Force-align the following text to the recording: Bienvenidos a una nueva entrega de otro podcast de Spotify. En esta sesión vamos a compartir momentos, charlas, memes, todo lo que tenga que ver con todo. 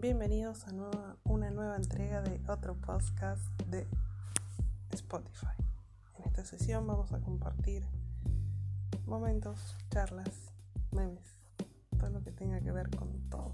Bienvenidos 0.00 0.66
a 0.66 0.70
una 1.24 1.50
nueva 1.50 1.76
entrega 1.76 2.22
de 2.22 2.40
otro 2.50 2.74
podcast 2.74 3.42
de 3.66 3.86
Spotify. 4.92 5.48
En 6.16 6.24
esta 6.24 6.42
sesión 6.42 6.86
vamos 6.86 7.12
a 7.12 7.20
compartir 7.20 7.84
momentos, 9.04 9.76
charlas, 9.90 10.54
memes, 10.90 11.36
todo 11.98 12.08
lo 12.08 12.22
que 12.22 12.32
tenga 12.32 12.62
que 12.62 12.72
ver 12.72 12.88
con 12.88 13.28
todo. 13.28 13.52